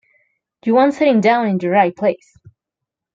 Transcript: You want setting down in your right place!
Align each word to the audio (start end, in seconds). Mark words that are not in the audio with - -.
You 0.65 0.73
want 0.73 0.95
setting 0.95 1.21
down 1.21 1.45
in 1.47 1.59
your 1.59 1.73
right 1.73 1.95
place! 1.95 2.35